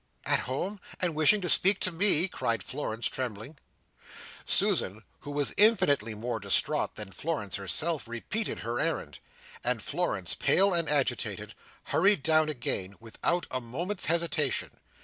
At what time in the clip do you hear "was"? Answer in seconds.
5.29-5.53